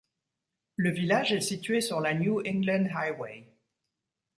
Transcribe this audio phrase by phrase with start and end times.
[0.77, 3.45] Le village est situé sur la New England Highway.